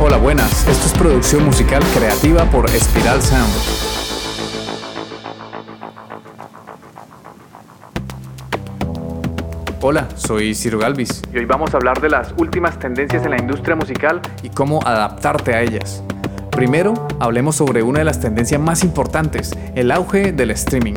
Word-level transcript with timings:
Hola, 0.00 0.16
buenas. 0.16 0.64
Esto 0.68 0.86
es 0.86 0.92
producción 0.92 1.44
musical 1.44 1.82
creativa 1.92 2.44
por 2.44 2.66
Espiral 2.66 3.20
Sound. 3.20 3.52
Hola, 9.80 10.08
soy 10.14 10.54
Ciro 10.54 10.78
Galvis 10.78 11.22
y 11.32 11.38
hoy 11.38 11.46
vamos 11.46 11.74
a 11.74 11.78
hablar 11.78 12.00
de 12.00 12.10
las 12.10 12.32
últimas 12.36 12.78
tendencias 12.78 13.24
en 13.24 13.30
la 13.32 13.38
industria 13.38 13.74
musical 13.74 14.20
y 14.44 14.50
cómo 14.50 14.80
adaptarte 14.86 15.54
a 15.54 15.62
ellas. 15.62 16.04
Primero, 16.52 16.94
hablemos 17.18 17.56
sobre 17.56 17.82
una 17.82 17.98
de 17.98 18.04
las 18.04 18.20
tendencias 18.20 18.60
más 18.60 18.84
importantes, 18.84 19.50
el 19.74 19.90
auge 19.90 20.30
del 20.30 20.52
streaming. 20.52 20.94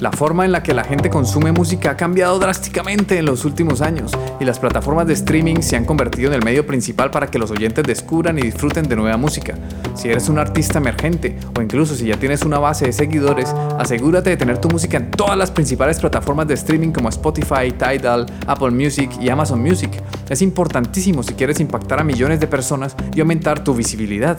La 0.00 0.10
forma 0.10 0.44
en 0.44 0.50
la 0.50 0.62
que 0.62 0.74
la 0.74 0.82
gente 0.82 1.08
consume 1.08 1.52
música 1.52 1.92
ha 1.92 1.96
cambiado 1.96 2.40
drásticamente 2.40 3.16
en 3.16 3.26
los 3.26 3.44
últimos 3.44 3.80
años 3.80 4.10
y 4.40 4.44
las 4.44 4.58
plataformas 4.58 5.06
de 5.06 5.14
streaming 5.14 5.60
se 5.60 5.76
han 5.76 5.84
convertido 5.84 6.28
en 6.28 6.34
el 6.34 6.44
medio 6.44 6.66
principal 6.66 7.12
para 7.12 7.28
que 7.28 7.38
los 7.38 7.52
oyentes 7.52 7.84
descubran 7.84 8.36
y 8.38 8.42
disfruten 8.42 8.88
de 8.88 8.96
nueva 8.96 9.16
música. 9.16 9.54
Si 9.94 10.08
eres 10.08 10.28
un 10.28 10.38
artista 10.38 10.78
emergente 10.78 11.38
o 11.56 11.62
incluso 11.62 11.94
si 11.94 12.06
ya 12.06 12.16
tienes 12.16 12.42
una 12.42 12.58
base 12.58 12.86
de 12.86 12.92
seguidores, 12.92 13.54
asegúrate 13.78 14.30
de 14.30 14.36
tener 14.36 14.58
tu 14.58 14.68
música 14.68 14.96
en 14.96 15.12
todas 15.12 15.38
las 15.38 15.52
principales 15.52 16.00
plataformas 16.00 16.48
de 16.48 16.54
streaming 16.54 16.90
como 16.90 17.08
Spotify, 17.08 17.70
Tidal, 17.70 18.26
Apple 18.48 18.72
Music 18.72 19.10
y 19.20 19.28
Amazon 19.28 19.62
Music. 19.62 19.90
Es 20.28 20.42
importantísimo 20.42 21.22
si 21.22 21.34
quieres 21.34 21.60
impactar 21.60 22.00
a 22.00 22.04
millones 22.04 22.40
de 22.40 22.48
personas 22.48 22.96
y 23.14 23.20
aumentar 23.20 23.62
tu 23.62 23.74
visibilidad. 23.74 24.38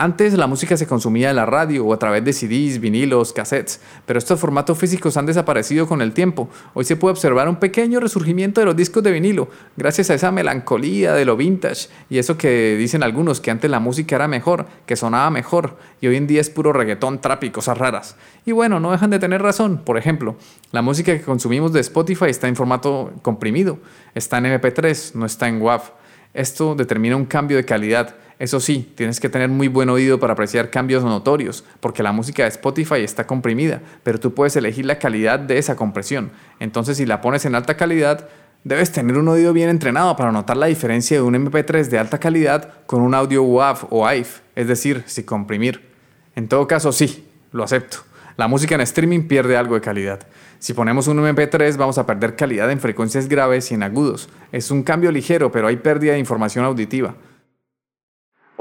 Antes 0.00 0.32
la 0.32 0.46
música 0.46 0.78
se 0.78 0.86
consumía 0.86 1.28
en 1.28 1.36
la 1.36 1.44
radio 1.44 1.84
o 1.84 1.92
a 1.92 1.98
través 1.98 2.24
de 2.24 2.32
CDs, 2.32 2.80
vinilos, 2.80 3.34
cassettes, 3.34 3.82
pero 4.06 4.18
estos 4.18 4.40
formatos 4.40 4.78
físicos 4.78 5.18
han 5.18 5.26
desaparecido 5.26 5.86
con 5.86 6.00
el 6.00 6.14
tiempo. 6.14 6.48
Hoy 6.72 6.86
se 6.86 6.96
puede 6.96 7.12
observar 7.12 7.50
un 7.50 7.56
pequeño 7.56 8.00
resurgimiento 8.00 8.62
de 8.62 8.64
los 8.64 8.74
discos 8.74 9.02
de 9.02 9.12
vinilo, 9.12 9.50
gracias 9.76 10.08
a 10.08 10.14
esa 10.14 10.32
melancolía 10.32 11.12
de 11.12 11.26
lo 11.26 11.36
vintage 11.36 11.90
y 12.08 12.16
eso 12.16 12.38
que 12.38 12.76
dicen 12.78 13.02
algunos 13.02 13.42
que 13.42 13.50
antes 13.50 13.70
la 13.70 13.78
música 13.78 14.16
era 14.16 14.26
mejor, 14.26 14.64
que 14.86 14.96
sonaba 14.96 15.28
mejor 15.28 15.76
y 16.00 16.06
hoy 16.06 16.16
en 16.16 16.26
día 16.26 16.40
es 16.40 16.48
puro 16.48 16.72
reggaetón, 16.72 17.20
trap 17.20 17.44
y 17.44 17.50
cosas 17.50 17.76
raras. 17.76 18.16
Y 18.46 18.52
bueno, 18.52 18.80
no 18.80 18.92
dejan 18.92 19.10
de 19.10 19.18
tener 19.18 19.42
razón. 19.42 19.82
Por 19.84 19.98
ejemplo, 19.98 20.36
la 20.72 20.80
música 20.80 21.12
que 21.12 21.20
consumimos 21.20 21.74
de 21.74 21.80
Spotify 21.80 22.30
está 22.30 22.48
en 22.48 22.56
formato 22.56 23.12
comprimido, 23.20 23.78
está 24.14 24.38
en 24.38 24.46
MP3, 24.46 25.14
no 25.16 25.26
está 25.26 25.46
en 25.46 25.60
WAV. 25.60 25.82
Esto 26.32 26.74
determina 26.74 27.16
un 27.16 27.26
cambio 27.26 27.56
de 27.58 27.64
calidad 27.64 28.14
eso 28.40 28.58
sí, 28.58 28.90
tienes 28.94 29.20
que 29.20 29.28
tener 29.28 29.50
muy 29.50 29.68
buen 29.68 29.90
oído 29.90 30.18
para 30.18 30.32
apreciar 30.32 30.70
cambios 30.70 31.04
notorios, 31.04 31.62
porque 31.78 32.02
la 32.02 32.10
música 32.10 32.44
de 32.44 32.48
Spotify 32.48 33.02
está 33.02 33.26
comprimida, 33.26 33.82
pero 34.02 34.18
tú 34.18 34.32
puedes 34.32 34.56
elegir 34.56 34.86
la 34.86 34.98
calidad 34.98 35.38
de 35.38 35.58
esa 35.58 35.76
compresión. 35.76 36.30
Entonces, 36.58 36.96
si 36.96 37.04
la 37.04 37.20
pones 37.20 37.44
en 37.44 37.54
alta 37.54 37.76
calidad, 37.76 38.30
debes 38.64 38.92
tener 38.92 39.18
un 39.18 39.28
oído 39.28 39.52
bien 39.52 39.68
entrenado 39.68 40.16
para 40.16 40.32
notar 40.32 40.56
la 40.56 40.68
diferencia 40.68 41.18
de 41.18 41.22
un 41.22 41.34
MP3 41.34 41.88
de 41.88 41.98
alta 41.98 42.16
calidad 42.16 42.72
con 42.86 43.02
un 43.02 43.14
audio 43.14 43.42
WAV 43.42 43.88
o 43.90 44.06
AIF, 44.06 44.40
es 44.56 44.66
decir, 44.66 45.04
sin 45.04 45.26
comprimir. 45.26 45.90
En 46.34 46.48
todo 46.48 46.66
caso, 46.66 46.92
sí, 46.92 47.28
lo 47.52 47.62
acepto. 47.62 47.98
La 48.38 48.48
música 48.48 48.74
en 48.74 48.80
streaming 48.80 49.24
pierde 49.28 49.58
algo 49.58 49.74
de 49.74 49.82
calidad. 49.82 50.20
Si 50.58 50.72
ponemos 50.72 51.08
un 51.08 51.18
MP3 51.18 51.76
vamos 51.76 51.98
a 51.98 52.06
perder 52.06 52.36
calidad 52.36 52.70
en 52.70 52.80
frecuencias 52.80 53.28
graves 53.28 53.70
y 53.70 53.74
en 53.74 53.82
agudos. 53.82 54.30
Es 54.50 54.70
un 54.70 54.82
cambio 54.82 55.12
ligero, 55.12 55.52
pero 55.52 55.66
hay 55.66 55.76
pérdida 55.76 56.14
de 56.14 56.18
información 56.20 56.64
auditiva. 56.64 57.16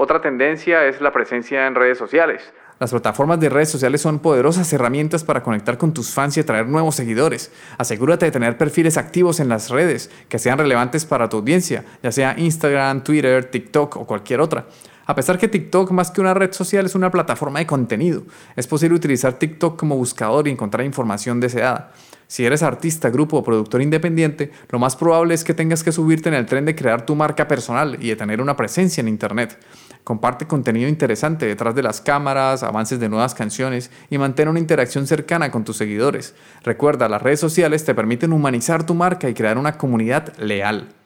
Otra 0.02 0.22
tendencia 0.22 0.86
es 0.86 1.02
la 1.02 1.12
presencia 1.12 1.68
en 1.68 1.76
redes 1.76 1.98
sociales. 1.98 2.54
Las 2.80 2.92
plataformas 2.92 3.38
de 3.42 3.50
redes 3.50 3.70
sociales 3.70 4.00
son 4.00 4.20
poderosas 4.20 4.72
herramientas 4.72 5.26
para 5.26 5.44
conectar 5.44 5.78
con 5.78 5.94
tus 5.94 6.14
fans 6.14 6.38
y 6.38 6.40
atraer 6.40 6.68
nuevos 6.68 6.96
seguidores. 6.96 7.52
Asegúrate 7.78 8.26
de 8.26 8.32
tener 8.32 8.58
perfiles 8.58 8.96
activos 8.96 9.42
en 9.42 9.50
las 9.50 9.70
redes 9.70 10.10
que 10.30 10.40
sean 10.40 10.58
relevantes 10.58 11.06
para 11.06 11.28
tu 11.28 11.36
audiencia, 11.36 11.84
ya 12.02 12.14
sea 12.14 12.34
Instagram, 12.38 13.04
Twitter, 13.04 13.44
TikTok 13.44 13.98
o 13.98 14.08
cualquier 14.08 14.40
otra. 14.40 14.68
A 15.10 15.16
pesar 15.16 15.40
que 15.40 15.48
TikTok 15.48 15.90
más 15.90 16.12
que 16.12 16.22
una 16.22 16.36
red 16.36 16.54
social 16.54 16.86
es 16.86 16.94
una 16.94 17.10
plataforma 17.10 17.58
de 17.58 17.66
contenido, 17.66 18.22
es 18.56 18.68
posible 18.68 18.96
utilizar 18.96 19.34
TikTok 19.34 19.76
como 19.76 19.98
buscador 19.98 20.48
y 20.48 20.52
encontrar 20.52 20.86
información 20.86 21.40
deseada. 21.40 21.94
Si 22.28 22.46
eres 22.46 22.62
artista, 22.62 23.10
grupo 23.10 23.38
o 23.38 23.44
productor 23.44 23.82
independiente, 23.82 24.52
lo 24.70 24.78
más 24.78 24.96
probable 24.96 25.34
es 25.34 25.44
que 25.44 25.56
tengas 25.56 25.84
que 25.84 25.92
subirte 25.92 26.30
en 26.30 26.36
el 26.36 26.46
tren 26.46 26.64
de 26.66 26.76
crear 26.76 27.08
tu 27.08 27.16
marca 27.16 27.48
personal 27.48 27.98
y 28.00 28.10
de 28.10 28.18
tener 28.18 28.40
una 28.40 28.56
presencia 28.56 29.02
en 29.02 29.08
Internet. 29.08 29.58
Comparte 30.04 30.46
contenido 30.46 30.88
interesante 30.88 31.48
detrás 31.48 31.74
de 31.74 31.82
las 31.82 32.02
cámaras, 32.02 32.62
avances 32.62 33.00
de 33.00 33.10
nuevas 33.10 33.34
canciones 33.34 33.90
y 34.12 34.20
mantén 34.20 34.48
una 34.48 34.60
interacción 34.60 35.08
cercana 35.08 35.50
con 35.50 35.64
tus 35.64 35.78
seguidores. 35.78 36.36
Recuerda, 36.64 37.10
las 37.10 37.24
redes 37.24 37.40
sociales 37.40 37.84
te 37.84 37.96
permiten 37.96 38.32
humanizar 38.32 38.86
tu 38.86 38.94
marca 38.94 39.28
y 39.28 39.34
crear 39.34 39.58
una 39.58 39.76
comunidad 39.76 40.38
leal. 40.38 40.99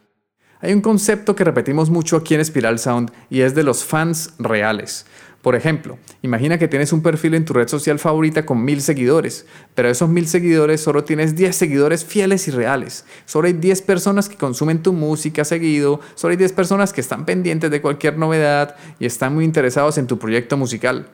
Hay 0.63 0.71
un 0.71 0.79
concepto 0.79 1.35
que 1.35 1.43
repetimos 1.43 1.89
mucho 1.89 2.15
aquí 2.15 2.35
en 2.35 2.45
Spiral 2.45 2.79
Sound 2.79 3.11
y 3.29 3.41
es 3.41 3.53
de 3.53 3.63
los 3.63 3.83
fans 3.83 4.33
reales. 4.39 5.05
Por 5.41 5.55
ejemplo, 5.57 5.97
imagina 6.21 6.57
que 6.57 6.69
tienes 6.69 6.93
un 6.93 7.03
perfil 7.03 7.33
en 7.33 7.43
tu 7.43 7.51
red 7.51 7.67
social 7.67 7.99
favorita 7.99 8.45
con 8.45 8.63
mil 8.63 8.81
seguidores, 8.81 9.45
pero 9.75 9.89
esos 9.89 10.07
mil 10.07 10.25
seguidores 10.25 10.79
solo 10.79 11.03
tienes 11.03 11.35
10 11.35 11.53
seguidores 11.53 12.05
fieles 12.05 12.47
y 12.47 12.51
reales. 12.51 13.03
Solo 13.25 13.47
hay 13.47 13.53
10 13.53 13.81
personas 13.81 14.29
que 14.29 14.37
consumen 14.37 14.81
tu 14.81 14.93
música 14.93 15.43
seguido, 15.43 15.99
solo 16.15 16.31
hay 16.31 16.37
10 16.37 16.53
personas 16.53 16.93
que 16.93 17.01
están 17.01 17.25
pendientes 17.25 17.69
de 17.69 17.81
cualquier 17.81 18.17
novedad 18.17 18.77
y 19.01 19.05
están 19.05 19.35
muy 19.35 19.43
interesados 19.43 19.97
en 19.97 20.07
tu 20.07 20.17
proyecto 20.17 20.55
musical. 20.55 21.09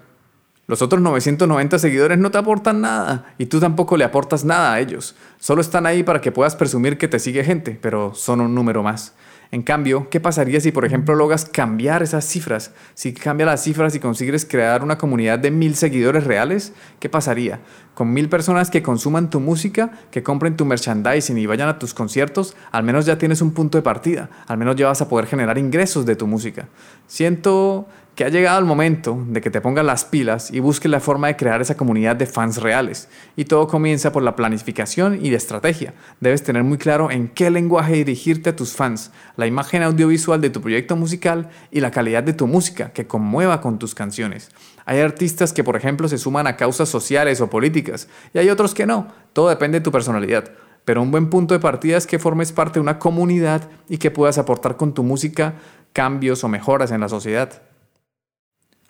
Los 0.68 0.84
otros 0.84 1.02
990 1.02 1.80
seguidores 1.80 2.20
no 2.20 2.30
te 2.30 2.38
aportan 2.38 2.82
nada 2.82 3.34
y 3.40 3.48
tú 3.48 3.60
tampoco 3.60 3.98
le 3.98 4.04
aportas 4.04 4.46
nada 4.46 4.74
a 4.74 4.80
ellos. 4.80 5.16
Solo 5.40 5.62
están 5.62 5.88
ahí 5.88 6.04
para 6.04 6.22
que 6.22 6.32
puedas 6.32 6.56
presumir 6.56 7.00
que 7.00 7.08
te 7.08 7.18
sigue 7.18 7.44
gente, 7.44 7.80
pero 7.82 8.14
son 8.14 8.42
un 8.42 8.54
número 8.54 8.84
más. 8.84 9.16
En 9.52 9.64
cambio, 9.64 10.10
¿qué 10.12 10.20
pasaría 10.20 10.62
si, 10.62 10.72
por 10.72 10.86
ejemplo, 10.86 11.16
logras 11.16 11.44
cambiar 11.44 12.04
esas 12.04 12.24
cifras? 12.24 12.72
Si 12.94 13.14
cambias 13.14 13.48
las 13.48 13.64
cifras 13.64 13.96
y 13.96 14.00
consigues 14.00 14.46
crear 14.46 14.84
una 14.84 15.00
comunidad 15.00 15.40
de 15.40 15.50
mil 15.50 15.74
seguidores 15.74 16.24
reales, 16.26 16.74
¿qué 17.00 17.10
pasaría? 17.10 17.60
Con 17.96 18.14
mil 18.14 18.30
personas 18.30 18.70
que 18.70 18.84
consuman 18.84 19.32
tu 19.32 19.40
música, 19.40 19.90
que 20.12 20.22
compren 20.22 20.56
tu 20.56 20.66
merchandising 20.66 21.40
y 21.40 21.48
vayan 21.48 21.68
a 21.68 21.80
tus 21.80 21.96
conciertos, 21.96 22.56
al 22.72 22.84
menos 22.84 23.08
ya 23.08 23.18
tienes 23.18 23.42
un 23.42 23.52
punto 23.52 23.80
de 23.80 23.82
partida, 23.82 24.30
al 24.46 24.60
menos 24.60 24.76
ya 24.76 24.86
vas 24.86 25.02
a 25.02 25.10
poder 25.10 25.26
generar 25.26 25.58
ingresos 25.58 26.06
de 26.06 26.16
tu 26.16 26.28
música. 26.28 26.68
Siento 27.08 27.88
que 28.20 28.26
ha 28.26 28.30
llegado 28.30 28.60
el 28.60 28.66
momento 28.66 29.18
de 29.30 29.40
que 29.40 29.50
te 29.50 29.62
pongas 29.62 29.86
las 29.86 30.04
pilas 30.04 30.52
y 30.52 30.60
busques 30.60 30.92
la 30.92 31.00
forma 31.00 31.28
de 31.28 31.38
crear 31.38 31.62
esa 31.62 31.78
comunidad 31.78 32.18
de 32.18 32.26
fans 32.26 32.62
reales. 32.62 33.08
Y 33.38 33.46
todo 33.46 33.70
comienza 33.70 34.12
por 34.12 34.24
la 34.24 34.36
planificación 34.36 35.26
y 35.26 35.30
de 35.30 35.38
estrategia. 35.38 35.94
Debes 36.20 36.44
tener 36.44 36.66
muy 36.66 36.78
claro 36.78 37.12
en 37.12 37.30
qué 37.30 37.50
lenguaje 37.50 37.94
dirigirte 37.94 38.50
a 38.50 38.58
tus 38.58 38.74
fans, 38.74 39.12
la 39.38 39.48
imagen 39.48 39.84
audiovisual 39.84 40.42
de 40.42 40.50
tu 40.50 40.60
proyecto 40.60 40.98
musical 40.98 41.48
y 41.72 41.80
la 41.80 41.92
calidad 41.92 42.22
de 42.22 42.34
tu 42.34 42.46
música 42.46 42.92
que 42.92 43.08
conmueva 43.08 43.62
con 43.62 43.80
tus 43.80 43.96
canciones. 43.96 44.50
Hay 44.86 45.00
artistas 45.00 45.54
que, 45.54 45.64
por 45.64 45.78
ejemplo, 45.78 46.10
se 46.10 46.18
suman 46.18 46.46
a 46.46 46.58
causas 46.58 46.90
sociales 46.90 47.40
o 47.40 47.50
políticas 47.50 48.10
y 48.34 48.40
hay 48.40 48.50
otros 48.50 48.74
que 48.74 48.86
no. 48.86 49.08
Todo 49.32 49.48
depende 49.48 49.80
de 49.80 49.84
tu 49.86 49.94
personalidad. 49.94 50.52
Pero 50.84 51.02
un 51.02 51.12
buen 51.12 51.30
punto 51.30 51.54
de 51.54 51.62
partida 51.62 51.96
es 51.96 52.06
que 52.06 52.20
formes 52.20 52.52
parte 52.52 52.80
de 52.80 52.82
una 52.82 53.00
comunidad 53.00 53.70
y 53.88 53.98
que 53.98 54.12
puedas 54.12 54.38
aportar 54.38 54.76
con 54.76 54.94
tu 54.94 55.04
música 55.04 55.54
cambios 55.94 56.44
o 56.44 56.50
mejoras 56.50 56.92
en 56.92 57.00
la 57.00 57.08
sociedad. 57.08 57.69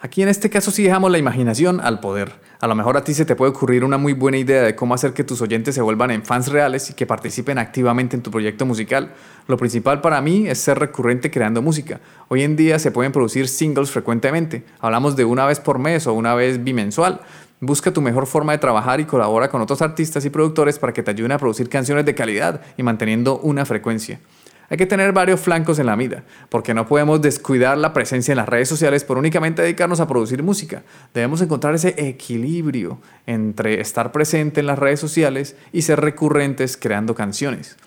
Aquí 0.01 0.21
en 0.21 0.29
este 0.29 0.49
caso 0.49 0.71
sí 0.71 0.83
dejamos 0.83 1.11
la 1.11 1.17
imaginación 1.17 1.81
al 1.81 1.99
poder. 1.99 2.31
A 2.61 2.67
lo 2.67 2.75
mejor 2.75 2.95
a 2.95 3.03
ti 3.03 3.13
se 3.13 3.25
te 3.25 3.35
puede 3.35 3.51
ocurrir 3.51 3.83
una 3.83 3.97
muy 3.97 4.13
buena 4.13 4.37
idea 4.37 4.63
de 4.63 4.73
cómo 4.73 4.93
hacer 4.93 5.11
que 5.11 5.25
tus 5.25 5.41
oyentes 5.41 5.75
se 5.75 5.81
vuelvan 5.81 6.09
en 6.11 6.23
fans 6.23 6.47
reales 6.47 6.89
y 6.89 6.93
que 6.93 7.05
participen 7.05 7.57
activamente 7.57 8.15
en 8.15 8.23
tu 8.23 8.31
proyecto 8.31 8.65
musical. 8.65 9.11
Lo 9.47 9.57
principal 9.57 9.99
para 9.99 10.21
mí 10.21 10.47
es 10.47 10.57
ser 10.59 10.79
recurrente 10.79 11.29
creando 11.29 11.61
música. 11.61 11.99
Hoy 12.29 12.43
en 12.43 12.55
día 12.55 12.79
se 12.79 12.91
pueden 12.91 13.11
producir 13.11 13.49
singles 13.49 13.91
frecuentemente. 13.91 14.63
Hablamos 14.79 15.17
de 15.17 15.25
una 15.25 15.45
vez 15.45 15.59
por 15.59 15.79
mes 15.79 16.07
o 16.07 16.13
una 16.13 16.33
vez 16.33 16.63
bimensual. 16.63 17.19
Busca 17.59 17.91
tu 17.91 18.01
mejor 18.01 18.25
forma 18.25 18.53
de 18.53 18.59
trabajar 18.59 19.01
y 19.01 19.05
colabora 19.05 19.49
con 19.49 19.61
otros 19.61 19.81
artistas 19.81 20.23
y 20.23 20.29
productores 20.29 20.79
para 20.79 20.93
que 20.93 21.03
te 21.03 21.11
ayuden 21.11 21.33
a 21.33 21.37
producir 21.37 21.67
canciones 21.67 22.05
de 22.05 22.15
calidad 22.15 22.61
y 22.77 22.83
manteniendo 22.83 23.39
una 23.39 23.65
frecuencia. 23.65 24.21
Hay 24.69 24.77
que 24.77 24.85
tener 24.85 25.13
varios 25.13 25.39
flancos 25.39 25.79
en 25.79 25.87
la 25.87 25.95
vida, 25.95 26.23
porque 26.49 26.75
no 26.75 26.87
podemos 26.87 27.21
descuidar 27.21 27.77
la 27.77 27.91
presencia 27.91 28.31
en 28.33 28.37
las 28.37 28.49
redes 28.49 28.69
sociales 28.69 29.03
por 29.03 29.17
únicamente 29.17 29.63
dedicarnos 29.63 29.99
a 29.99 30.07
producir 30.07 30.43
música. 30.43 30.83
Debemos 31.13 31.41
encontrar 31.41 31.73
ese 31.73 31.95
equilibrio 31.97 32.99
entre 33.25 33.81
estar 33.81 34.11
presente 34.11 34.59
en 34.59 34.67
las 34.67 34.77
redes 34.77 34.99
sociales 34.99 35.55
y 35.73 35.81
ser 35.81 36.01
recurrentes 36.01 36.77
creando 36.77 37.15
canciones. 37.15 37.77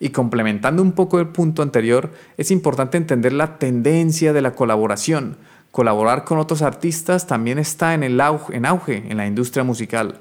Y 0.00 0.10
complementando 0.10 0.82
un 0.82 0.92
poco 0.92 1.20
el 1.20 1.28
punto 1.28 1.62
anterior, 1.62 2.10
es 2.36 2.50
importante 2.50 2.96
entender 2.96 3.32
la 3.32 3.58
tendencia 3.58 4.32
de 4.32 4.42
la 4.42 4.54
colaboración. 4.54 5.36
Colaborar 5.70 6.24
con 6.24 6.38
otros 6.38 6.62
artistas 6.62 7.28
también 7.28 7.58
está 7.58 7.94
en, 7.94 8.02
el 8.02 8.20
auge, 8.20 8.56
en 8.56 8.66
auge 8.66 9.04
en 9.08 9.16
la 9.16 9.26
industria 9.26 9.62
musical. 9.62 10.20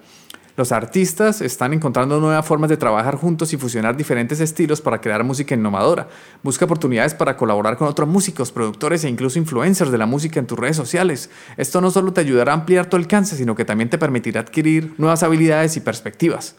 Los 0.55 0.71
artistas 0.71 1.41
están 1.41 1.73
encontrando 1.73 2.19
nuevas 2.19 2.45
formas 2.45 2.69
de 2.69 2.77
trabajar 2.77 3.15
juntos 3.15 3.53
y 3.53 3.57
fusionar 3.57 3.97
diferentes 3.97 4.39
estilos 4.39 4.81
para 4.81 5.01
crear 5.01 5.23
música 5.23 5.55
innovadora. 5.55 6.07
Busca 6.43 6.65
oportunidades 6.65 7.15
para 7.15 7.35
colaborar 7.35 7.75
con 7.75 7.87
otros 7.87 8.07
músicos, 8.07 8.51
productores 8.51 9.03
e 9.03 9.09
incluso 9.09 9.39
influencers 9.39 9.91
de 9.91 9.97
la 9.97 10.05
música 10.05 10.39
en 10.39 10.45
tus 10.45 10.59
redes 10.59 10.75
sociales. 10.75 11.31
Esto 11.57 11.81
no 11.81 11.89
solo 11.89 12.13
te 12.13 12.21
ayudará 12.21 12.51
a 12.51 12.55
ampliar 12.55 12.85
tu 12.85 12.97
alcance, 12.97 13.35
sino 13.35 13.55
que 13.55 13.65
también 13.65 13.89
te 13.89 13.97
permitirá 13.97 14.41
adquirir 14.41 14.93
nuevas 14.99 15.23
habilidades 15.23 15.75
y 15.75 15.81
perspectivas. 15.81 16.55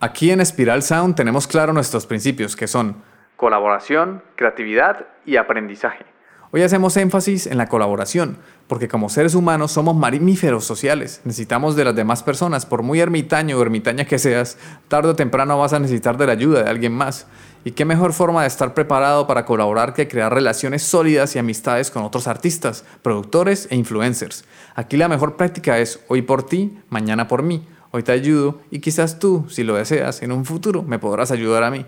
Aquí 0.00 0.30
en 0.30 0.44
Spiral 0.44 0.82
Sound 0.82 1.14
tenemos 1.16 1.46
claro 1.46 1.72
nuestros 1.72 2.04
principios, 2.04 2.54
que 2.54 2.68
son 2.68 3.02
colaboración, 3.36 4.22
creatividad 4.36 5.06
y 5.24 5.36
aprendizaje. 5.36 6.04
Hoy 6.50 6.62
hacemos 6.62 6.96
énfasis 6.96 7.46
en 7.46 7.58
la 7.58 7.68
colaboración, 7.68 8.38
porque 8.68 8.88
como 8.88 9.10
seres 9.10 9.34
humanos 9.34 9.70
somos 9.70 9.94
mamíferos 9.94 10.64
sociales, 10.64 11.20
necesitamos 11.24 11.76
de 11.76 11.84
las 11.84 11.94
demás 11.94 12.22
personas, 12.22 12.64
por 12.64 12.82
muy 12.82 13.00
ermitaño 13.00 13.58
o 13.58 13.60
ermitaña 13.60 14.06
que 14.06 14.18
seas, 14.18 14.56
tarde 14.88 15.10
o 15.10 15.14
temprano 15.14 15.58
vas 15.58 15.74
a 15.74 15.78
necesitar 15.78 16.16
de 16.16 16.26
la 16.26 16.32
ayuda 16.32 16.62
de 16.62 16.70
alguien 16.70 16.94
más. 16.94 17.26
Y 17.66 17.72
qué 17.72 17.84
mejor 17.84 18.14
forma 18.14 18.40
de 18.40 18.48
estar 18.48 18.72
preparado 18.72 19.26
para 19.26 19.44
colaborar 19.44 19.92
que 19.92 20.08
crear 20.08 20.32
relaciones 20.32 20.82
sólidas 20.82 21.36
y 21.36 21.38
amistades 21.38 21.90
con 21.90 22.02
otros 22.02 22.26
artistas, 22.26 22.82
productores 23.02 23.68
e 23.70 23.76
influencers. 23.76 24.46
Aquí 24.74 24.96
la 24.96 25.08
mejor 25.08 25.36
práctica 25.36 25.78
es 25.78 26.00
hoy 26.08 26.22
por 26.22 26.44
ti, 26.44 26.78
mañana 26.88 27.28
por 27.28 27.42
mí. 27.42 27.68
Hoy 27.90 28.04
te 28.04 28.12
ayudo 28.12 28.58
y 28.70 28.78
quizás 28.78 29.18
tú, 29.18 29.44
si 29.50 29.64
lo 29.64 29.74
deseas, 29.74 30.22
en 30.22 30.32
un 30.32 30.46
futuro 30.46 30.82
me 30.82 30.98
podrás 30.98 31.30
ayudar 31.30 31.62
a 31.62 31.70
mí 31.70 31.84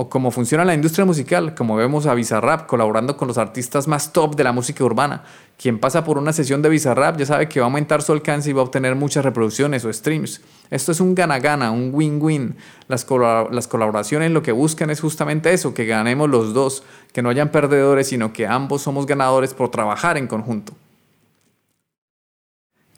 o 0.00 0.08
cómo 0.08 0.30
funciona 0.30 0.64
la 0.64 0.74
industria 0.74 1.04
musical, 1.04 1.56
como 1.56 1.74
vemos 1.74 2.06
a 2.06 2.14
Bizarrap 2.14 2.66
colaborando 2.66 3.16
con 3.16 3.26
los 3.26 3.36
artistas 3.36 3.88
más 3.88 4.12
top 4.12 4.36
de 4.36 4.44
la 4.44 4.52
música 4.52 4.84
urbana. 4.84 5.24
Quien 5.60 5.80
pasa 5.80 6.04
por 6.04 6.18
una 6.18 6.32
sesión 6.32 6.62
de 6.62 6.68
Bizarrap 6.68 7.16
ya 7.16 7.26
sabe 7.26 7.48
que 7.48 7.58
va 7.58 7.66
a 7.66 7.68
aumentar 7.68 8.00
su 8.02 8.12
alcance 8.12 8.48
y 8.48 8.52
va 8.52 8.60
a 8.60 8.64
obtener 8.64 8.94
muchas 8.94 9.24
reproducciones 9.24 9.84
o 9.84 9.92
streams. 9.92 10.40
Esto 10.70 10.92
es 10.92 11.00
un 11.00 11.16
gana-gana, 11.16 11.72
un 11.72 11.90
win-win. 11.92 12.54
Las, 12.86 13.08
las 13.50 13.66
colaboraciones 13.66 14.30
lo 14.30 14.40
que 14.40 14.52
buscan 14.52 14.90
es 14.90 15.00
justamente 15.00 15.52
eso, 15.52 15.74
que 15.74 15.84
ganemos 15.84 16.30
los 16.30 16.54
dos, 16.54 16.84
que 17.12 17.20
no 17.20 17.30
hayan 17.30 17.48
perdedores, 17.48 18.06
sino 18.06 18.32
que 18.32 18.46
ambos 18.46 18.82
somos 18.82 19.04
ganadores 19.04 19.52
por 19.52 19.72
trabajar 19.72 20.16
en 20.16 20.28
conjunto. 20.28 20.74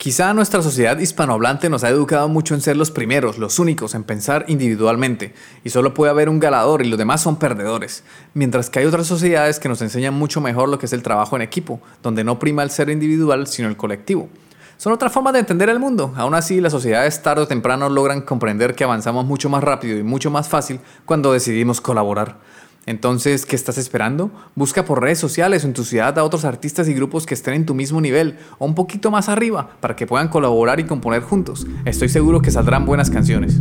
Quizá 0.00 0.32
nuestra 0.32 0.62
sociedad 0.62 0.98
hispanohablante 0.98 1.68
nos 1.68 1.84
ha 1.84 1.90
educado 1.90 2.26
mucho 2.26 2.54
en 2.54 2.62
ser 2.62 2.74
los 2.74 2.90
primeros, 2.90 3.36
los 3.36 3.58
únicos, 3.58 3.94
en 3.94 4.02
pensar 4.02 4.46
individualmente, 4.48 5.34
y 5.62 5.68
solo 5.68 5.92
puede 5.92 6.10
haber 6.10 6.30
un 6.30 6.40
ganador 6.40 6.80
y 6.80 6.88
los 6.88 6.98
demás 6.98 7.20
son 7.20 7.36
perdedores, 7.36 8.02
mientras 8.32 8.70
que 8.70 8.78
hay 8.78 8.86
otras 8.86 9.06
sociedades 9.06 9.60
que 9.60 9.68
nos 9.68 9.82
enseñan 9.82 10.14
mucho 10.14 10.40
mejor 10.40 10.70
lo 10.70 10.78
que 10.78 10.86
es 10.86 10.94
el 10.94 11.02
trabajo 11.02 11.36
en 11.36 11.42
equipo, 11.42 11.82
donde 12.02 12.24
no 12.24 12.38
prima 12.38 12.62
el 12.62 12.70
ser 12.70 12.88
individual 12.88 13.46
sino 13.46 13.68
el 13.68 13.76
colectivo. 13.76 14.30
Son 14.78 14.94
otra 14.94 15.10
forma 15.10 15.32
de 15.32 15.40
entender 15.40 15.68
el 15.68 15.78
mundo, 15.78 16.14
aún 16.16 16.32
así 16.32 16.62
las 16.62 16.72
sociedades 16.72 17.22
tarde 17.22 17.42
o 17.42 17.46
temprano 17.46 17.90
logran 17.90 18.22
comprender 18.22 18.74
que 18.74 18.84
avanzamos 18.84 19.26
mucho 19.26 19.50
más 19.50 19.62
rápido 19.62 19.98
y 19.98 20.02
mucho 20.02 20.30
más 20.30 20.48
fácil 20.48 20.80
cuando 21.04 21.34
decidimos 21.34 21.82
colaborar. 21.82 22.38
Entonces, 22.86 23.46
¿qué 23.46 23.56
estás 23.56 23.78
esperando? 23.78 24.30
Busca 24.54 24.84
por 24.84 25.00
redes 25.00 25.18
sociales 25.18 25.64
o 25.64 25.66
en 25.66 25.74
tu 25.74 25.84
ciudad 25.84 26.18
a 26.18 26.24
otros 26.24 26.44
artistas 26.44 26.88
y 26.88 26.94
grupos 26.94 27.26
que 27.26 27.34
estén 27.34 27.54
en 27.54 27.66
tu 27.66 27.74
mismo 27.74 28.00
nivel 28.00 28.38
o 28.58 28.66
un 28.66 28.74
poquito 28.74 29.10
más 29.10 29.28
arriba 29.28 29.70
para 29.80 29.96
que 29.96 30.06
puedan 30.06 30.28
colaborar 30.28 30.80
y 30.80 30.84
componer 30.84 31.22
juntos. 31.22 31.66
Estoy 31.84 32.08
seguro 32.08 32.40
que 32.40 32.50
saldrán 32.50 32.86
buenas 32.86 33.10
canciones. 33.10 33.60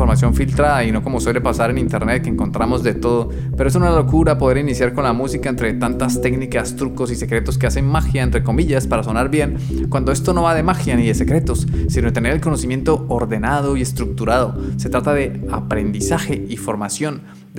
información 0.00 0.32
filtrada 0.32 0.82
y 0.82 0.92
no 0.92 1.02
como 1.02 1.20
suele 1.20 1.42
pasar 1.42 1.68
en 1.68 1.76
internet 1.76 2.22
que 2.22 2.30
encontramos 2.30 2.82
de 2.82 2.94
todo, 2.94 3.28
pero 3.54 3.68
es 3.68 3.74
una 3.74 3.90
locura 3.90 4.38
poder 4.38 4.56
iniciar 4.56 4.94
con 4.94 5.04
la 5.04 5.12
música 5.12 5.50
entre 5.50 5.74
tantas 5.74 6.22
técnicas, 6.22 6.74
trucos 6.74 7.10
y 7.10 7.16
secretos 7.16 7.58
que 7.58 7.66
hacen 7.66 7.84
magia, 7.86 8.22
entre 8.22 8.42
comillas, 8.42 8.86
para 8.86 9.02
sonar 9.02 9.28
bien, 9.28 9.58
cuando 9.90 10.10
esto 10.10 10.32
no 10.32 10.44
va 10.44 10.54
de 10.54 10.62
magia 10.62 10.96
ni 10.96 11.06
de 11.06 11.12
secretos, 11.12 11.66
sino 11.90 12.06
de 12.06 12.12
tener 12.12 12.32
el 12.32 12.40
conocimiento 12.40 13.04
ordenado 13.10 13.76
y 13.76 13.82
estructurado. 13.82 14.58
Se 14.78 14.88
trata 14.88 15.12
de 15.12 15.46
aprendizaje 15.52 16.46
y 16.48 16.56
formación 16.56 17.20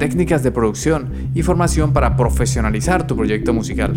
técnicas 0.00 0.42
de 0.42 0.50
producción 0.50 1.30
y 1.34 1.42
formación 1.42 1.92
para 1.92 2.16
profesionalizar 2.16 3.06
tu 3.06 3.14
proyecto 3.14 3.52
musical. 3.52 3.92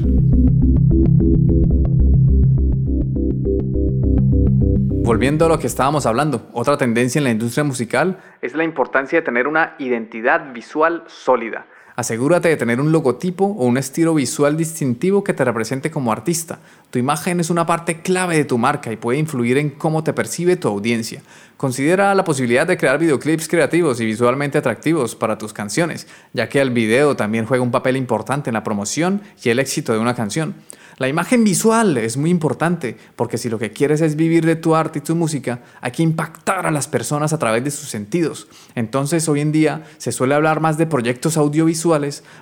Volviendo 5.05 5.45
a 5.45 5.47
lo 5.47 5.59
que 5.59 5.67
estábamos 5.67 6.05
hablando, 6.05 6.49
otra 6.51 6.75
tendencia 6.75 7.19
en 7.19 7.23
la 7.23 7.31
industria 7.31 7.63
musical 7.63 8.17
es 8.41 8.53
la 8.53 8.65
importancia 8.65 9.19
de 9.19 9.25
tener 9.25 9.47
una 9.47 9.75
identidad 9.79 10.51
visual 10.53 11.05
sólida. 11.07 11.67
Asegúrate 11.95 12.49
de 12.49 12.57
tener 12.57 12.81
un 12.81 12.91
logotipo 12.91 13.45
o 13.45 13.65
un 13.65 13.77
estilo 13.77 14.15
visual 14.15 14.57
distintivo 14.57 15.23
que 15.23 15.33
te 15.33 15.45
represente 15.45 15.91
como 15.91 16.11
artista. 16.11 16.57
Tu 16.89 16.97
imagen 16.97 17.39
es 17.39 17.51
una 17.51 17.67
parte 17.67 18.01
clave 18.01 18.35
de 18.35 18.45
tu 18.45 18.57
marca 18.57 18.91
y 18.91 18.95
puede 18.95 19.19
influir 19.19 19.59
en 19.59 19.69
cómo 19.69 20.03
te 20.03 20.11
percibe 20.11 20.55
tu 20.55 20.67
audiencia. 20.67 21.21
Considera 21.55 22.15
la 22.15 22.23
posibilidad 22.23 22.65
de 22.65 22.77
crear 22.77 22.97
videoclips 22.97 23.47
creativos 23.47 24.01
y 24.01 24.05
visualmente 24.05 24.57
atractivos 24.57 25.15
para 25.15 25.37
tus 25.37 25.53
canciones, 25.53 26.07
ya 26.33 26.49
que 26.49 26.61
el 26.61 26.71
video 26.71 27.15
también 27.15 27.45
juega 27.45 27.63
un 27.63 27.69
papel 27.69 27.95
importante 27.95 28.49
en 28.49 28.55
la 28.55 28.63
promoción 28.63 29.21
y 29.43 29.49
el 29.49 29.59
éxito 29.59 29.93
de 29.93 29.99
una 29.99 30.15
canción. 30.15 30.55
La 30.97 31.07
imagen 31.07 31.43
visual 31.43 31.97
es 31.97 32.17
muy 32.17 32.29
importante 32.29 32.97
porque 33.15 33.39
si 33.39 33.49
lo 33.49 33.57
que 33.57 33.71
quieres 33.71 34.01
es 34.01 34.15
vivir 34.15 34.45
de 34.45 34.55
tu 34.55 34.75
arte 34.75 34.99
y 34.99 35.01
tu 35.01 35.15
música, 35.15 35.61
hay 35.81 35.91
que 35.91 36.03
impactar 36.03 36.67
a 36.67 36.71
las 36.71 36.87
personas 36.87 37.33
a 37.33 37.39
través 37.39 37.63
de 37.63 37.71
sus 37.71 37.89
sentidos. 37.89 38.47
Entonces 38.75 39.27
hoy 39.27 39.41
en 39.41 39.51
día 39.51 39.83
se 39.97 40.11
suele 40.11 40.35
hablar 40.35 40.59
más 40.59 40.77
de 40.77 40.85
proyectos 40.85 41.35
audiovisuales 41.35 41.82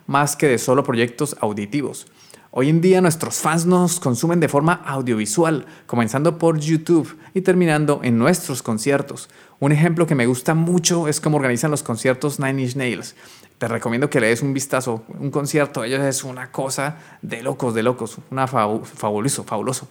más 0.07 0.35
que 0.35 0.47
de 0.47 0.57
solo 0.57 0.83
proyectos 0.83 1.35
auditivos. 1.41 2.07
Hoy 2.53 2.67
en 2.67 2.81
día 2.81 2.99
nuestros 2.99 3.35
fans 3.35 3.65
nos 3.65 4.01
consumen 4.01 4.41
de 4.41 4.49
forma 4.49 4.73
audiovisual, 4.85 5.65
comenzando 5.85 6.37
por 6.37 6.59
YouTube 6.59 7.17
y 7.33 7.41
terminando 7.41 8.01
en 8.03 8.17
nuestros 8.17 8.61
conciertos. 8.61 9.29
Un 9.59 9.71
ejemplo 9.71 10.05
que 10.05 10.15
me 10.15 10.25
gusta 10.25 10.53
mucho 10.53 11.07
es 11.07 11.21
cómo 11.21 11.37
organizan 11.37 11.71
los 11.71 11.81
conciertos 11.81 12.41
Nine 12.41 12.63
Inch 12.63 12.75
Nails. 12.75 13.15
Te 13.57 13.69
recomiendo 13.69 14.09
que 14.09 14.19
le 14.19 14.27
des 14.27 14.41
un 14.41 14.53
vistazo. 14.53 15.03
Un 15.17 15.31
concierto 15.31 15.85
ellos 15.85 16.01
es 16.01 16.25
una 16.25 16.51
cosa 16.51 16.97
de 17.21 17.41
locos, 17.41 17.73
de 17.73 17.83
locos. 17.83 18.17
Una 18.29 18.47
fabuloso, 18.47 19.45
fabuloso. 19.45 19.87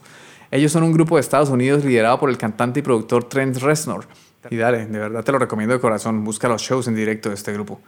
Ellos 0.50 0.71
son 0.71 0.83
un 0.83 0.92
grupo 0.92 1.14
de 1.16 1.23
Estados 1.23 1.49
Unidos 1.49 1.83
liderado 1.83 2.21
por 2.21 2.28
el 2.28 2.37
cantante 2.37 2.80
y 2.80 2.83
productor 2.83 3.25
Trent 3.25 3.57
Reznor. 3.57 4.07
Y 4.50 4.57
dale, 4.57 4.85
de 4.85 4.99
verdad 4.99 5.25
te 5.25 5.33
lo 5.33 5.38
recomiendo 5.38 5.75
de 5.75 5.80
corazón. 5.80 6.25
Busca 6.25 6.47
los 6.47 6.61
shows 6.61 6.88
en 6.88 6.95
directo 6.95 7.30
de 7.30 7.37
este 7.37 7.54
grupo 7.54 7.80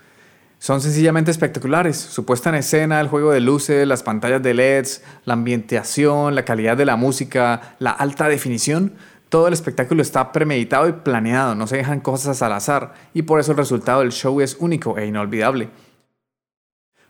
son 0.63 0.81
sencillamente 0.81 1.33
espectaculares. 1.33 1.97
Su 1.97 2.25
puesta 2.25 2.49
en 2.49 2.55
escena, 2.55 3.01
el 3.01 3.09
juego 3.09 3.33
de 3.33 3.41
luces, 3.41 3.85
las 3.85 4.05
pantallas 4.05 4.45
de 4.45 4.55
LEDs, 4.55 5.03
la 5.25 5.35
ambientación, 5.35 6.37
la 6.37 6.45
calidad 6.45 6.77
de 6.77 6.85
la 6.85 6.95
música, 6.95 7.75
la 7.81 7.91
alta 7.91 8.29
definición, 8.29 8.93
todo 9.29 9.49
el 9.49 9.55
espectáculo 9.55 10.03
está 10.03 10.31
premeditado 10.31 10.89
y 10.89 10.93
planeado, 10.93 11.57
no 11.57 11.67
se 11.67 11.79
dejan 11.79 11.99
cosas 11.99 12.43
al 12.43 12.53
azar 12.53 12.95
y 13.13 13.23
por 13.23 13.41
eso 13.41 13.51
el 13.51 13.59
resultado 13.59 14.03
del 14.03 14.13
show 14.13 14.41
es 14.41 14.57
único 14.61 14.97
e 14.99 15.07
inolvidable. 15.07 15.69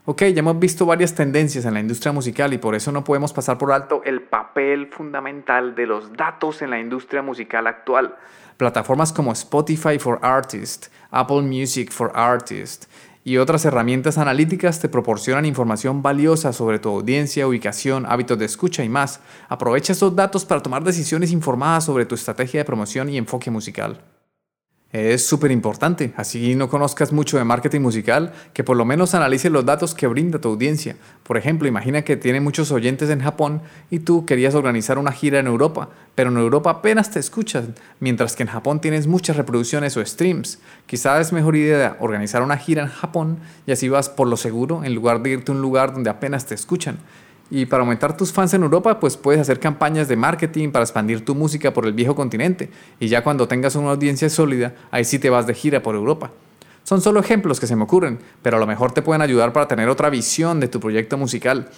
Ok, 0.06 0.22
ya 0.22 0.38
hemos 0.38 0.58
visto 0.58 0.86
varias 0.86 1.14
tendencias 1.14 1.66
en 1.66 1.74
la 1.74 1.80
industria 1.80 2.10
musical 2.10 2.54
y 2.54 2.58
por 2.58 2.74
eso 2.74 2.90
no 2.90 3.04
podemos 3.04 3.34
pasar 3.34 3.58
por 3.58 3.70
alto 3.70 4.00
el 4.06 4.22
papel 4.22 4.86
fundamental 4.86 5.74
de 5.74 5.86
los 5.86 6.10
datos 6.14 6.62
en 6.62 6.70
la 6.70 6.80
industria 6.80 7.20
musical 7.20 7.66
actual. 7.66 8.16
Plataformas 8.56 9.12
como 9.12 9.32
Spotify 9.32 9.98
for 9.98 10.18
Artists, 10.22 10.90
Apple 11.10 11.42
Music 11.42 11.92
for 11.92 12.10
Artists 12.14 12.88
y 13.24 13.36
otras 13.36 13.64
herramientas 13.64 14.18
analíticas 14.18 14.80
te 14.80 14.88
proporcionan 14.88 15.46
información 15.46 16.02
valiosa 16.02 16.52
sobre 16.52 16.78
tu 16.78 16.88
audiencia, 16.88 17.46
ubicación, 17.46 18.04
hábitos 18.06 18.38
de 18.38 18.46
escucha 18.46 18.84
y 18.84 18.88
más. 18.88 19.20
Aprovecha 19.48 19.92
esos 19.92 20.16
datos 20.16 20.44
para 20.44 20.62
tomar 20.62 20.82
decisiones 20.82 21.30
informadas 21.30 21.84
sobre 21.84 22.06
tu 22.06 22.14
estrategia 22.14 22.60
de 22.60 22.64
promoción 22.64 23.08
y 23.08 23.18
enfoque 23.18 23.50
musical. 23.50 24.00
Es 24.92 25.26
súper 25.26 25.50
importante, 25.50 26.12
así 26.16 26.54
no 26.54 26.68
conozcas 26.68 27.12
mucho 27.12 27.38
de 27.38 27.44
marketing 27.44 27.80
musical, 27.80 28.32
que 28.52 28.62
por 28.62 28.76
lo 28.76 28.84
menos 28.84 29.14
analices 29.14 29.50
los 29.50 29.64
datos 29.64 29.94
que 29.94 30.06
brinda 30.06 30.38
tu 30.38 30.50
audiencia. 30.50 30.96
Por 31.22 31.38
ejemplo, 31.38 31.66
imagina 31.66 32.02
que 32.02 32.18
tiene 32.18 32.42
muchos 32.42 32.70
oyentes 32.70 33.08
en 33.08 33.22
Japón 33.22 33.62
y 33.90 34.00
tú 34.00 34.26
querías 34.26 34.54
organizar 34.54 34.98
una 34.98 35.12
gira 35.12 35.38
en 35.38 35.46
Europa, 35.46 35.88
pero 36.14 36.30
en 36.30 36.36
Europa 36.36 36.68
apenas 36.68 37.10
te 37.10 37.20
escuchan, 37.20 37.74
mientras 38.00 38.36
que 38.36 38.42
en 38.42 38.50
Japón 38.50 38.82
tienes 38.82 39.06
muchas 39.06 39.38
reproducciones 39.38 39.96
o 39.96 40.04
streams. 40.04 40.58
Quizás 40.84 41.28
es 41.28 41.32
mejor 41.32 41.56
idea 41.56 41.96
organizar 41.98 42.42
una 42.42 42.58
gira 42.58 42.82
en 42.82 42.88
Japón 42.88 43.38
y 43.66 43.72
así 43.72 43.88
vas 43.88 44.10
por 44.10 44.28
lo 44.28 44.36
seguro 44.36 44.84
en 44.84 44.94
lugar 44.94 45.22
de 45.22 45.30
irte 45.30 45.52
a 45.52 45.54
un 45.54 45.62
lugar 45.62 45.94
donde 45.94 46.10
apenas 46.10 46.44
te 46.44 46.54
escuchan. 46.54 46.98
Y 47.54 47.66
para 47.66 47.82
aumentar 47.82 48.16
tus 48.16 48.32
fans 48.32 48.54
en 48.54 48.62
Europa, 48.62 48.98
pues 48.98 49.18
puedes 49.18 49.38
hacer 49.38 49.60
campañas 49.60 50.08
de 50.08 50.16
marketing 50.16 50.70
para 50.70 50.86
expandir 50.86 51.22
tu 51.22 51.34
música 51.34 51.74
por 51.74 51.84
el 51.84 51.92
viejo 51.92 52.14
continente. 52.14 52.70
Y 52.98 53.08
ya 53.08 53.22
cuando 53.22 53.46
tengas 53.46 53.76
una 53.76 53.90
audiencia 53.90 54.30
sólida, 54.30 54.74
ahí 54.90 55.04
sí 55.04 55.18
te 55.18 55.28
vas 55.28 55.46
de 55.46 55.52
gira 55.52 55.82
por 55.82 55.94
Europa. 55.94 56.30
Son 56.82 57.02
solo 57.02 57.20
ejemplos 57.20 57.60
que 57.60 57.66
se 57.66 57.76
me 57.76 57.82
ocurren, 57.82 58.20
pero 58.40 58.56
a 58.56 58.60
lo 58.60 58.66
mejor 58.66 58.92
te 58.92 59.02
pueden 59.02 59.20
ayudar 59.20 59.52
para 59.52 59.68
tener 59.68 59.90
otra 59.90 60.08
visión 60.08 60.60
de 60.60 60.68
tu 60.68 60.80
proyecto 60.80 61.18
musical. 61.18 61.68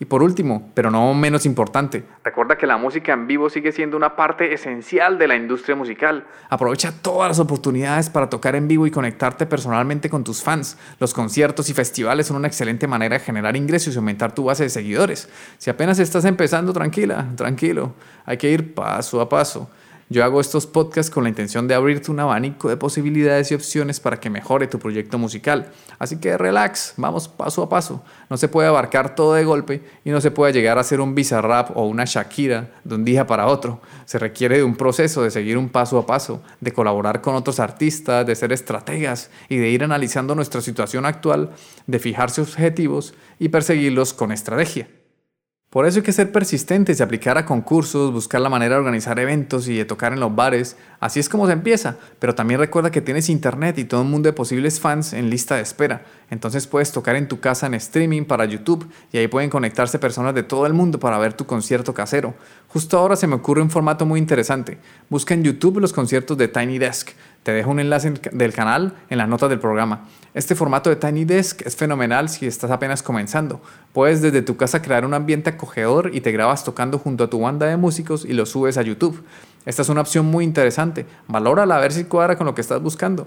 Y 0.00 0.04
por 0.04 0.22
último, 0.22 0.70
pero 0.74 0.92
no 0.92 1.12
menos 1.12 1.44
importante, 1.44 2.04
recuerda 2.22 2.56
que 2.56 2.68
la 2.68 2.76
música 2.76 3.12
en 3.12 3.26
vivo 3.26 3.50
sigue 3.50 3.72
siendo 3.72 3.96
una 3.96 4.14
parte 4.14 4.54
esencial 4.54 5.18
de 5.18 5.26
la 5.26 5.34
industria 5.34 5.74
musical. 5.74 6.24
Aprovecha 6.48 6.92
todas 7.02 7.28
las 7.28 7.40
oportunidades 7.40 8.08
para 8.08 8.30
tocar 8.30 8.54
en 8.54 8.68
vivo 8.68 8.86
y 8.86 8.92
conectarte 8.92 9.44
personalmente 9.44 10.08
con 10.08 10.22
tus 10.22 10.40
fans. 10.40 10.78
Los 11.00 11.12
conciertos 11.14 11.68
y 11.68 11.74
festivales 11.74 12.28
son 12.28 12.36
una 12.36 12.46
excelente 12.46 12.86
manera 12.86 13.18
de 13.18 13.24
generar 13.24 13.56
ingresos 13.56 13.94
y 13.94 13.98
aumentar 13.98 14.32
tu 14.32 14.44
base 14.44 14.62
de 14.62 14.70
seguidores. 14.70 15.28
Si 15.58 15.68
apenas 15.68 15.98
estás 15.98 16.24
empezando, 16.24 16.72
tranquila, 16.72 17.26
tranquilo, 17.34 17.94
hay 18.24 18.36
que 18.36 18.50
ir 18.50 18.74
paso 18.74 19.20
a 19.20 19.28
paso. 19.28 19.68
Yo 20.10 20.24
hago 20.24 20.40
estos 20.40 20.66
podcasts 20.66 21.10
con 21.10 21.24
la 21.24 21.28
intención 21.28 21.68
de 21.68 21.74
abrirte 21.74 22.10
un 22.10 22.18
abanico 22.18 22.70
de 22.70 22.78
posibilidades 22.78 23.50
y 23.50 23.54
opciones 23.54 24.00
para 24.00 24.18
que 24.18 24.30
mejore 24.30 24.66
tu 24.66 24.78
proyecto 24.78 25.18
musical. 25.18 25.70
Así 25.98 26.18
que 26.18 26.38
relax, 26.38 26.94
vamos 26.96 27.28
paso 27.28 27.62
a 27.62 27.68
paso. 27.68 28.02
No 28.30 28.38
se 28.38 28.48
puede 28.48 28.68
abarcar 28.68 29.14
todo 29.14 29.34
de 29.34 29.44
golpe 29.44 29.82
y 30.06 30.10
no 30.10 30.22
se 30.22 30.30
puede 30.30 30.54
llegar 30.54 30.78
a 30.78 30.80
hacer 30.80 31.02
un 31.02 31.14
bizarrap 31.14 31.76
o 31.76 31.84
una 31.84 32.06
Shakira 32.06 32.70
de 32.84 32.94
un 32.94 33.04
día 33.04 33.26
para 33.26 33.48
otro. 33.48 33.82
Se 34.06 34.18
requiere 34.18 34.56
de 34.56 34.64
un 34.64 34.76
proceso, 34.76 35.22
de 35.22 35.30
seguir 35.30 35.58
un 35.58 35.68
paso 35.68 35.98
a 35.98 36.06
paso, 36.06 36.42
de 36.62 36.72
colaborar 36.72 37.20
con 37.20 37.34
otros 37.34 37.60
artistas, 37.60 38.26
de 38.26 38.34
ser 38.34 38.50
estrategas 38.54 39.30
y 39.50 39.58
de 39.58 39.68
ir 39.68 39.84
analizando 39.84 40.34
nuestra 40.34 40.62
situación 40.62 41.04
actual, 41.04 41.50
de 41.86 41.98
fijarse 41.98 42.40
objetivos 42.40 43.12
y 43.38 43.50
perseguirlos 43.50 44.14
con 44.14 44.32
estrategia. 44.32 44.88
Por 45.70 45.84
eso 45.84 45.98
hay 45.98 46.02
que 46.02 46.12
ser 46.14 46.32
persistentes 46.32 46.98
y 46.98 47.02
aplicar 47.02 47.36
a 47.36 47.44
concursos, 47.44 48.10
buscar 48.10 48.40
la 48.40 48.48
manera 48.48 48.76
de 48.76 48.78
organizar 48.78 49.18
eventos 49.18 49.68
y 49.68 49.76
de 49.76 49.84
tocar 49.84 50.14
en 50.14 50.20
los 50.20 50.34
bares. 50.34 50.78
Así 50.98 51.20
es 51.20 51.28
como 51.28 51.46
se 51.46 51.52
empieza, 51.52 51.98
pero 52.18 52.34
también 52.34 52.58
recuerda 52.58 52.90
que 52.90 53.02
tienes 53.02 53.28
internet 53.28 53.76
y 53.76 53.84
todo 53.84 54.00
un 54.00 54.10
mundo 54.10 54.30
de 54.30 54.32
posibles 54.32 54.80
fans 54.80 55.12
en 55.12 55.28
lista 55.28 55.56
de 55.56 55.60
espera. 55.60 56.06
Entonces 56.30 56.66
puedes 56.66 56.90
tocar 56.90 57.16
en 57.16 57.28
tu 57.28 57.40
casa 57.40 57.66
en 57.66 57.74
streaming 57.74 58.24
para 58.24 58.46
YouTube 58.46 58.88
y 59.12 59.18
ahí 59.18 59.28
pueden 59.28 59.50
conectarse 59.50 59.98
personas 59.98 60.34
de 60.34 60.42
todo 60.42 60.64
el 60.64 60.72
mundo 60.72 60.98
para 60.98 61.18
ver 61.18 61.34
tu 61.34 61.44
concierto 61.44 61.92
casero. 61.92 62.32
Justo 62.68 62.96
ahora 62.96 63.16
se 63.16 63.26
me 63.26 63.34
ocurre 63.34 63.60
un 63.60 63.70
formato 63.70 64.06
muy 64.06 64.20
interesante. 64.20 64.78
Busca 65.10 65.34
en 65.34 65.44
YouTube 65.44 65.80
los 65.80 65.92
conciertos 65.92 66.38
de 66.38 66.48
Tiny 66.48 66.78
Desk. 66.78 67.10
Te 67.42 67.52
dejo 67.52 67.70
un 67.70 67.80
enlace 67.80 68.12
del 68.32 68.52
canal 68.52 68.94
en 69.08 69.18
las 69.18 69.28
notas 69.28 69.48
del 69.48 69.58
programa. 69.58 70.06
Este 70.34 70.54
formato 70.54 70.90
de 70.90 70.96
Tiny 70.96 71.24
Desk 71.24 71.62
es 71.64 71.76
fenomenal 71.76 72.28
si 72.28 72.46
estás 72.46 72.70
apenas 72.70 73.02
comenzando. 73.02 73.60
Puedes 73.92 74.20
desde 74.20 74.42
tu 74.42 74.56
casa 74.56 74.82
crear 74.82 75.04
un 75.04 75.14
ambiente 75.14 75.50
acogedor 75.50 76.10
y 76.14 76.20
te 76.20 76.32
grabas 76.32 76.64
tocando 76.64 76.98
junto 76.98 77.24
a 77.24 77.30
tu 77.30 77.40
banda 77.40 77.66
de 77.66 77.76
músicos 77.76 78.24
y 78.24 78.34
lo 78.34 78.44
subes 78.44 78.76
a 78.76 78.82
YouTube. 78.82 79.24
Esta 79.64 79.82
es 79.82 79.88
una 79.88 80.02
opción 80.02 80.26
muy 80.26 80.44
interesante. 80.44 81.06
Valórala 81.26 81.76
a 81.76 81.80
ver 81.80 81.92
si 81.92 82.04
cuadra 82.04 82.36
con 82.36 82.46
lo 82.46 82.54
que 82.54 82.60
estás 82.60 82.82
buscando. 82.82 83.26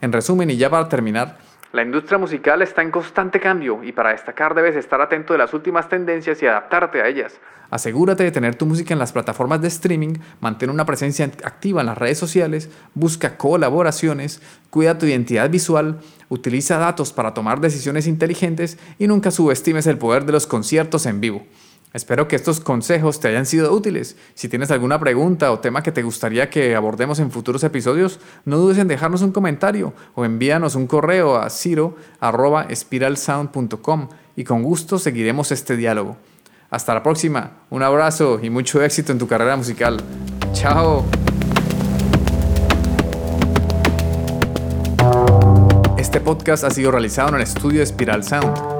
En 0.00 0.12
resumen 0.12 0.50
y 0.50 0.56
ya 0.56 0.70
para 0.70 0.88
terminar, 0.88 1.38
la 1.72 1.82
industria 1.82 2.18
musical 2.18 2.62
está 2.62 2.82
en 2.82 2.90
constante 2.90 3.38
cambio 3.38 3.84
y 3.84 3.92
para 3.92 4.10
destacar 4.10 4.54
debes 4.54 4.74
estar 4.74 5.00
atento 5.00 5.34
de 5.34 5.38
las 5.38 5.54
últimas 5.54 5.88
tendencias 5.88 6.42
y 6.42 6.46
adaptarte 6.46 7.00
a 7.00 7.06
ellas. 7.06 7.38
Asegúrate 7.70 8.24
de 8.24 8.32
tener 8.32 8.56
tu 8.56 8.66
música 8.66 8.92
en 8.92 8.98
las 8.98 9.12
plataformas 9.12 9.62
de 9.62 9.68
streaming, 9.68 10.14
mantén 10.40 10.70
una 10.70 10.84
presencia 10.84 11.26
activa 11.44 11.82
en 11.82 11.86
las 11.86 11.96
redes 11.96 12.18
sociales, 12.18 12.68
busca 12.94 13.36
colaboraciones, 13.36 14.42
cuida 14.70 14.98
tu 14.98 15.06
identidad 15.06 15.48
visual, 15.48 16.00
utiliza 16.28 16.78
datos 16.78 17.12
para 17.12 17.34
tomar 17.34 17.60
decisiones 17.60 18.08
inteligentes 18.08 18.76
y 18.98 19.06
nunca 19.06 19.30
subestimes 19.30 19.86
el 19.86 19.98
poder 19.98 20.24
de 20.24 20.32
los 20.32 20.48
conciertos 20.48 21.06
en 21.06 21.20
vivo. 21.20 21.46
Espero 21.92 22.28
que 22.28 22.36
estos 22.36 22.60
consejos 22.60 23.18
te 23.18 23.26
hayan 23.26 23.46
sido 23.46 23.72
útiles. 23.72 24.16
Si 24.34 24.48
tienes 24.48 24.70
alguna 24.70 25.00
pregunta 25.00 25.50
o 25.50 25.58
tema 25.58 25.82
que 25.82 25.90
te 25.90 26.04
gustaría 26.04 26.48
que 26.48 26.76
abordemos 26.76 27.18
en 27.18 27.32
futuros 27.32 27.64
episodios, 27.64 28.20
no 28.44 28.58
dudes 28.58 28.78
en 28.78 28.86
dejarnos 28.86 29.22
un 29.22 29.32
comentario 29.32 29.92
o 30.14 30.24
envíanos 30.24 30.76
un 30.76 30.86
correo 30.86 31.34
a 31.36 31.50
ciro.spiralsound.com 31.50 34.08
y 34.36 34.44
con 34.44 34.62
gusto 34.62 35.00
seguiremos 35.00 35.50
este 35.50 35.76
diálogo. 35.76 36.16
Hasta 36.70 36.94
la 36.94 37.02
próxima, 37.02 37.64
un 37.70 37.82
abrazo 37.82 38.38
y 38.40 38.50
mucho 38.50 38.80
éxito 38.84 39.10
en 39.10 39.18
tu 39.18 39.26
carrera 39.26 39.56
musical. 39.56 40.00
Chao. 40.52 41.04
Este 45.98 46.20
podcast 46.20 46.62
ha 46.62 46.70
sido 46.70 46.92
realizado 46.92 47.30
en 47.30 47.34
el 47.36 47.42
estudio 47.42 47.80
de 47.80 47.86
Spiral 47.86 48.22
Sound 48.22 48.79